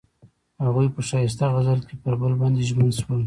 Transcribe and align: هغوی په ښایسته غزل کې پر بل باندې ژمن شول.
هغوی 0.65 0.87
په 0.95 1.01
ښایسته 1.07 1.45
غزل 1.55 1.79
کې 1.87 1.95
پر 2.03 2.13
بل 2.21 2.33
باندې 2.41 2.67
ژمن 2.69 2.89
شول. 2.99 3.19